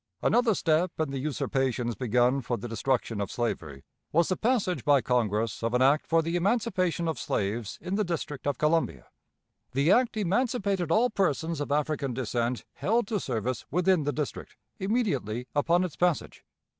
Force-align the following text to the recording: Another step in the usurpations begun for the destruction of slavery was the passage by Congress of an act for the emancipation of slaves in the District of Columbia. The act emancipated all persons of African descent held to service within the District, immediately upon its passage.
Another 0.23 0.55
step 0.55 0.91
in 0.99 1.11
the 1.11 1.19
usurpations 1.19 1.93
begun 1.93 2.41
for 2.41 2.57
the 2.57 2.67
destruction 2.67 3.21
of 3.21 3.29
slavery 3.31 3.83
was 4.11 4.29
the 4.29 4.35
passage 4.35 4.83
by 4.83 4.99
Congress 4.99 5.61
of 5.61 5.75
an 5.75 5.83
act 5.83 6.07
for 6.07 6.23
the 6.23 6.35
emancipation 6.35 7.07
of 7.07 7.19
slaves 7.19 7.77
in 7.79 7.93
the 7.93 8.03
District 8.03 8.47
of 8.47 8.57
Columbia. 8.57 9.09
The 9.73 9.91
act 9.91 10.17
emancipated 10.17 10.91
all 10.91 11.11
persons 11.11 11.61
of 11.61 11.71
African 11.71 12.15
descent 12.15 12.65
held 12.73 13.05
to 13.09 13.19
service 13.19 13.67
within 13.69 14.03
the 14.03 14.11
District, 14.11 14.55
immediately 14.79 15.45
upon 15.55 15.83
its 15.83 15.95
passage. 15.97 16.43